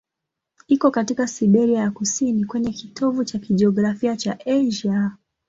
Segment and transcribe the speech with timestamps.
[0.67, 5.11] Iko katika Siberia ya kusini, kwenye kitovu cha kijiografia cha Asia.